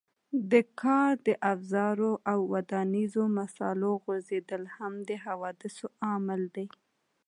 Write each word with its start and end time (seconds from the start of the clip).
د 0.51 0.53
کار 0.81 1.11
د 1.27 1.29
افزارو 1.53 2.11
او 2.31 2.39
ودانیزو 2.53 3.23
مسالو 3.39 3.89
غورځېدل 4.03 4.63
هم 4.75 4.93
د 5.09 5.11
حوادثو 5.25 5.85
عامل 6.05 6.41
دی. 6.55 6.67